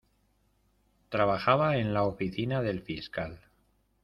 Trabajaba 1.09 1.77
en 1.77 1.93
la 1.93 2.05
oficina 2.05 2.63
del 2.63 2.81
fiscal. 2.81 3.39